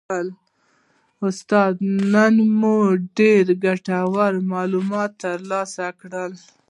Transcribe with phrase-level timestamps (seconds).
[1.27, 2.75] استاده نن مو
[3.17, 6.31] ډیر ګټور معلومات ترلاسه کړل